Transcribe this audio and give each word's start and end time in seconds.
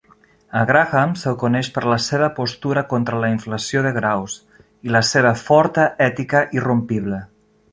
A 0.59 0.61
Graham 0.69 1.11
se'l 1.23 1.35
coneix 1.43 1.69
per 1.75 1.83
la 1.91 1.97
seva 2.05 2.29
postura 2.39 2.83
contra 2.93 3.19
la 3.25 3.29
inflació 3.35 3.83
de 3.89 3.93
graus 4.01 4.39
i 4.89 4.95
la 4.97 5.03
seva 5.13 5.37
forta 5.43 5.89
ètica 6.07 6.43
irrompible. 6.61 7.23